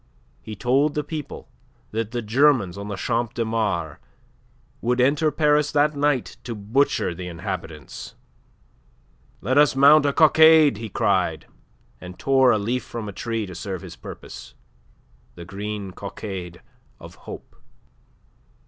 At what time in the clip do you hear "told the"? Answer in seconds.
0.55-1.03